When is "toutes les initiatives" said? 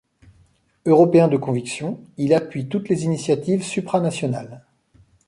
2.67-3.61